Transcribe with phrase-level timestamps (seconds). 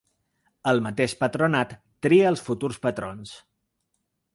[0.71, 3.41] El mateix patronat tria els futurs patrons.